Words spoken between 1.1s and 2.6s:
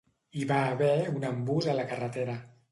un embús a la carretera.